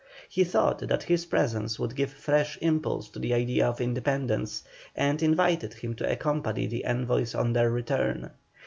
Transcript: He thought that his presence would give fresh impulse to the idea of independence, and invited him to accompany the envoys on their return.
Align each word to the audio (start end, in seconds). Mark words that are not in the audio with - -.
He 0.29 0.43
thought 0.45 0.79
that 0.79 1.03
his 1.03 1.27
presence 1.27 1.77
would 1.77 1.95
give 1.95 2.09
fresh 2.11 2.57
impulse 2.59 3.07
to 3.09 3.19
the 3.19 3.35
idea 3.35 3.67
of 3.67 3.79
independence, 3.79 4.63
and 4.95 5.21
invited 5.21 5.75
him 5.75 5.93
to 5.97 6.11
accompany 6.11 6.65
the 6.65 6.85
envoys 6.85 7.35
on 7.35 7.53
their 7.53 7.69
return. 7.69 8.31